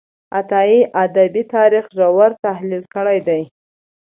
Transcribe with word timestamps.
عطايي 0.37 0.79
د 0.87 0.91
ادبي 1.03 1.43
تاریخ 1.55 1.85
ژور 1.97 2.31
تحلیل 2.45 2.83
کړی 2.95 3.19
دی. 3.27 3.41